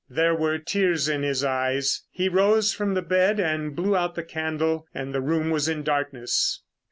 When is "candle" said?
4.23-4.87